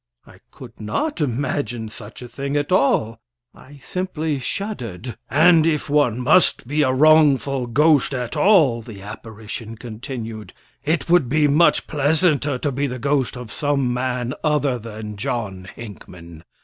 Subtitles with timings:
[0.25, 3.21] I could not imagine such a thing at all.
[3.53, 5.15] I simply shuddered.
[5.29, 10.53] "And if one must be a wrongful ghost at all," the apparition continued,
[10.83, 15.65] "it would be much pleasanter to be the ghost of some man other than John
[15.75, 16.45] Hinckman.